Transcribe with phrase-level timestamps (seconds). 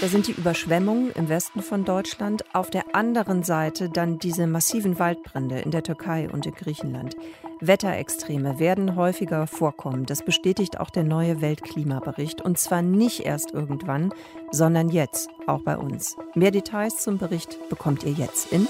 [0.00, 4.98] Da sind die Überschwemmungen im Westen von Deutschland, auf der anderen Seite dann diese massiven
[4.98, 7.16] Waldbrände in der Türkei und in Griechenland.
[7.60, 10.04] Wetterextreme werden häufiger vorkommen.
[10.04, 12.42] Das bestätigt auch der neue Weltklimabericht.
[12.42, 14.12] Und zwar nicht erst irgendwann,
[14.50, 16.16] sondern jetzt, auch bei uns.
[16.34, 18.68] Mehr Details zum Bericht bekommt ihr jetzt in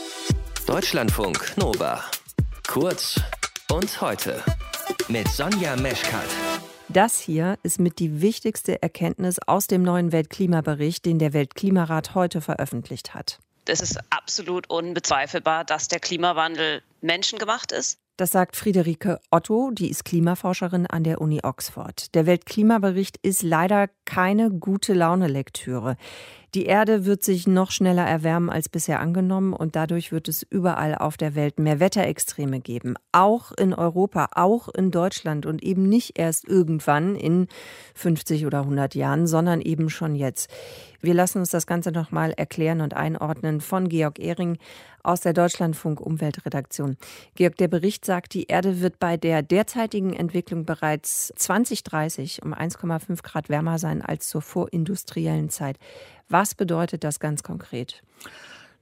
[0.69, 2.05] Deutschlandfunk Nova.
[2.69, 3.21] Kurz
[3.73, 4.43] und heute
[5.09, 6.29] mit Sonja Meschkat.
[6.97, 12.41] Das hier ist mit die wichtigste Erkenntnis aus dem neuen Weltklimabericht, den der Weltklimarat heute
[12.41, 13.39] veröffentlicht hat.
[13.67, 17.99] Es ist absolut unbezweifelbar, dass der Klimawandel menschengemacht ist.
[18.17, 22.15] Das sagt Friederike Otto, die ist Klimaforscherin an der Uni Oxford.
[22.15, 25.97] Der Weltklimabericht ist leider keine gute Laune-Lektüre.
[26.55, 30.95] Die Erde wird sich noch schneller erwärmen als bisher angenommen und dadurch wird es überall
[30.95, 32.95] auf der Welt mehr Wetterextreme geben.
[33.13, 37.49] Auch in Europa, auch in Deutschland und eben nicht erst irgendwann in
[37.95, 40.49] 50 oder 100 Jahren, sondern eben schon jetzt.
[41.03, 44.57] Wir lassen uns das Ganze nochmal erklären und einordnen von Georg Ehring
[45.03, 46.97] aus der Deutschlandfunk Umweltredaktion.
[47.35, 53.23] Georg, der Bericht sagt, die Erde wird bei der derzeitigen Entwicklung bereits 2030 um 1,5
[53.23, 55.79] Grad wärmer sein als zur vorindustriellen Zeit.
[56.29, 58.03] Was bedeutet das ganz konkret?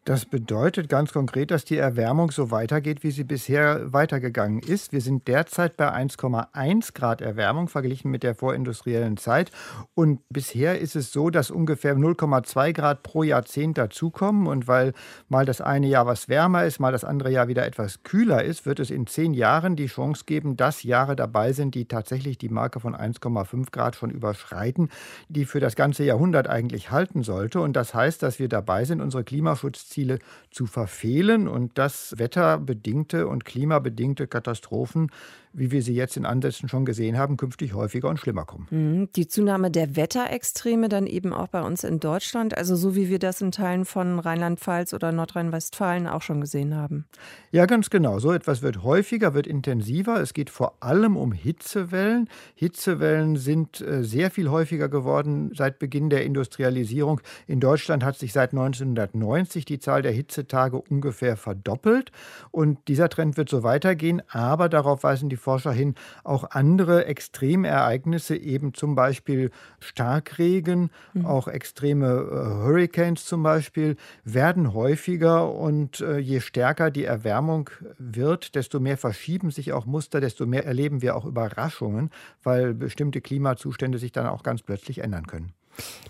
[0.06, 4.92] Das bedeutet ganz konkret, dass die Erwärmung so weitergeht, wie sie bisher weitergegangen ist.
[4.92, 9.50] Wir sind derzeit bei 1,1 Grad Erwärmung verglichen mit der vorindustriellen Zeit.
[9.94, 14.46] Und bisher ist es so, dass ungefähr 0,2 Grad pro Jahrzehnt dazukommen.
[14.46, 14.92] Und weil
[15.30, 18.66] mal das eine Jahr was wärmer ist, mal das andere Jahr wieder etwas kühler ist,
[18.66, 22.50] wird es in zehn Jahren die Chance geben, dass Jahre dabei sind, die tatsächlich die
[22.50, 24.90] Marke von 1,5 Grad schon überschreiten,
[25.30, 27.62] die für das ganze Jahrhundert eigentlich halten sollte.
[27.62, 30.18] Und das heißt, dass wir dabei sind, unsere Klimaschutzziele Klimaschutzziele
[30.50, 31.48] zu verfehlen.
[31.48, 35.10] Und dass wetterbedingte und klimabedingte Katastrophen
[35.54, 38.66] wie wir sie jetzt in Ansätzen schon gesehen haben, künftig häufiger und schlimmer kommen.
[38.70, 39.08] Mhm.
[39.14, 43.18] Die Zunahme der Wetterextreme dann eben auch bei uns in Deutschland, also so wie wir
[43.18, 47.06] das in Teilen von Rheinland-Pfalz oder Nordrhein-Westfalen auch schon gesehen haben.
[47.52, 48.18] Ja, ganz genau.
[48.18, 50.20] So etwas wird häufiger, wird intensiver.
[50.20, 52.28] Es geht vor allem um Hitzewellen.
[52.56, 57.20] Hitzewellen sind äh, sehr viel häufiger geworden seit Beginn der Industrialisierung.
[57.46, 62.10] In Deutschland hat sich seit 1990 die Zahl der Hitzetage ungefähr verdoppelt.
[62.50, 64.20] Und dieser Trend wird so weitergehen.
[64.28, 65.94] Aber darauf weisen die Forscher hin
[66.24, 71.26] auch andere Extremereignisse, eben zum Beispiel Starkregen, mhm.
[71.26, 78.54] auch extreme äh, Hurricanes zum Beispiel, werden häufiger und äh, je stärker die Erwärmung wird,
[78.54, 82.10] desto mehr verschieben sich auch Muster, desto mehr erleben wir auch Überraschungen,
[82.42, 85.52] weil bestimmte Klimazustände sich dann auch ganz plötzlich ändern können.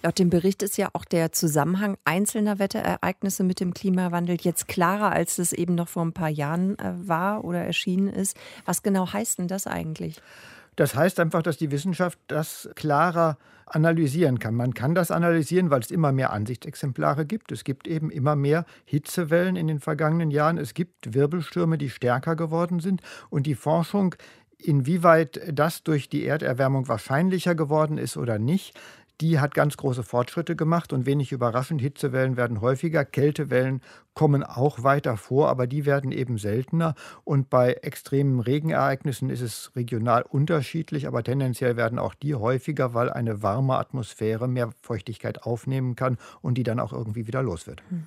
[0.02, 5.12] Laut dem Bericht ist ja auch der Zusammenhang einzelner Wetterereignisse mit dem Klimawandel jetzt klarer,
[5.12, 8.36] als es eben noch vor ein paar Jahren äh, war oder erschienen ist.
[8.64, 10.20] Was genau heißt denn das eigentlich?
[10.76, 14.54] Das heißt einfach, dass die Wissenschaft das klarer analysieren kann.
[14.54, 17.52] Man kann das analysieren, weil es immer mehr Ansichtsexemplare gibt.
[17.52, 20.58] Es gibt eben immer mehr Hitzewellen in den vergangenen Jahren.
[20.58, 23.00] Es gibt Wirbelstürme, die stärker geworden sind.
[23.30, 24.16] Und die Forschung
[24.64, 28.74] Inwieweit das durch die Erderwärmung wahrscheinlicher geworden ist oder nicht,
[29.20, 33.80] die hat ganz große Fortschritte gemacht und wenig überraschend, Hitzewellen werden häufiger, Kältewellen
[34.12, 36.94] kommen auch weiter vor, aber die werden eben seltener.
[37.24, 43.10] Und bei extremen Regenereignissen ist es regional unterschiedlich, aber tendenziell werden auch die häufiger, weil
[43.10, 47.82] eine warme Atmosphäre mehr Feuchtigkeit aufnehmen kann und die dann auch irgendwie wieder los wird.
[47.88, 48.06] Hm.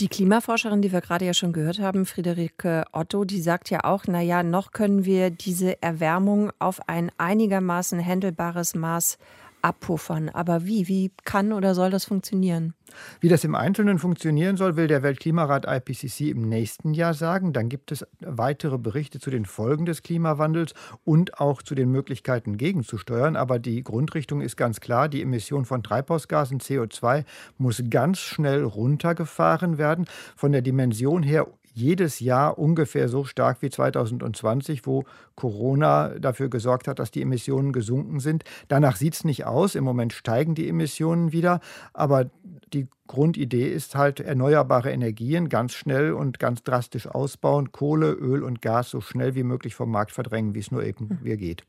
[0.00, 4.04] Die Klimaforscherin, die wir gerade ja schon gehört haben, Friederike Otto, die sagt ja auch,
[4.06, 9.16] na ja, noch können wir diese Erwärmung auf ein einigermaßen händelbares Maß
[9.62, 10.28] abpuffern.
[10.28, 10.88] Aber wie?
[10.88, 12.74] Wie kann oder soll das funktionieren?
[13.20, 17.52] Wie das im Einzelnen funktionieren soll, will der Weltklimarat IPCC im nächsten Jahr sagen.
[17.52, 20.74] Dann gibt es weitere Berichte zu den Folgen des Klimawandels
[21.04, 23.36] und auch zu den Möglichkeiten gegenzusteuern.
[23.36, 25.08] Aber die Grundrichtung ist ganz klar.
[25.08, 27.24] Die Emission von Treibhausgasen CO2
[27.58, 30.06] muss ganz schnell runtergefahren werden.
[30.36, 35.04] Von der Dimension her jedes Jahr ungefähr so stark wie 2020, wo
[35.34, 38.44] Corona dafür gesorgt hat, dass die Emissionen gesunken sind.
[38.68, 39.74] Danach sieht es nicht aus.
[39.74, 41.60] Im Moment steigen die Emissionen wieder.
[41.92, 42.30] Aber
[42.72, 48.60] die Grundidee ist halt erneuerbare Energien ganz schnell und ganz drastisch ausbauen, Kohle, Öl und
[48.60, 51.38] Gas so schnell wie möglich vom Markt verdrängen, wie es nur eben hm.
[51.38, 51.62] geht.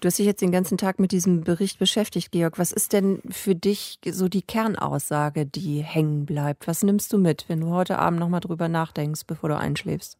[0.00, 2.58] Du hast dich jetzt den ganzen Tag mit diesem Bericht beschäftigt, Georg.
[2.58, 6.68] Was ist denn für dich so die Kernaussage, die hängen bleibt?
[6.68, 10.18] Was nimmst du mit, wenn du heute Abend nochmal drüber nachdenkst, bevor du einschläfst?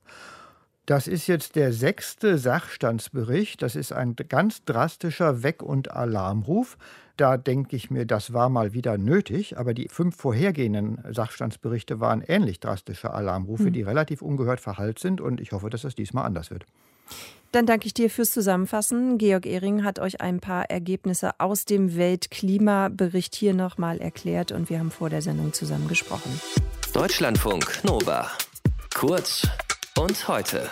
[0.86, 3.62] Das ist jetzt der sechste Sachstandsbericht.
[3.62, 6.76] Das ist ein ganz drastischer Weck- und Alarmruf.
[7.16, 9.58] Da denke ich mir, das war mal wieder nötig.
[9.58, 13.72] Aber die fünf vorhergehenden Sachstandsberichte waren ähnlich drastische Alarmrufe, hm.
[13.72, 15.20] die relativ ungehört verhallt sind.
[15.20, 16.66] Und ich hoffe, dass das diesmal anders wird.
[17.52, 19.18] Dann danke ich dir fürs Zusammenfassen.
[19.18, 24.78] Georg Ehring hat euch ein paar Ergebnisse aus dem Weltklimabericht hier nochmal erklärt und wir
[24.78, 26.40] haben vor der Sendung zusammen gesprochen.
[26.94, 28.30] Deutschlandfunk Nova.
[28.94, 29.46] Kurz
[29.98, 30.70] und heute.